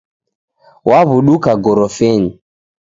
Waw'uduka 0.89 1.51
Ghorofinyi. 1.63 2.31